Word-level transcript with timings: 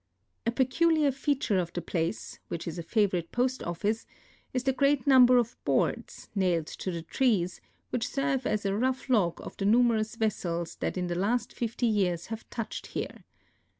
A 0.47 0.51
peculiar 0.51 1.11
feature 1.11 1.59
of 1.59 1.73
the 1.73 1.81
place 1.83 2.39
(which 2.47 2.67
is 2.67 2.79
a 2.79 2.81
favorite 2.81 3.31
post 3.31 3.61
oHice) 3.61 4.07
is 4.51 4.63
the 4.63 4.73
great 4.73 5.05
number 5.05 5.37
of 5.37 5.63
boards, 5.63 6.27
nailed 6.33 6.65
to 6.65 6.89
the 6.89 7.03
trees, 7.03 7.61
which 7.91 8.07
serve 8.09 8.47
as 8.47 8.65
a 8.65 8.75
rough 8.75 9.09
log 9.11 9.39
of 9.43 9.55
the 9.57 9.65
numerous 9.65 10.15
vessels 10.15 10.73
that 10.77 10.97
in 10.97 11.05
the 11.05 11.13
last 11.13 11.53
fifty 11.53 11.85
years 11.85 12.25
have 12.33 12.49
touched 12.49 12.87
here. 12.87 13.25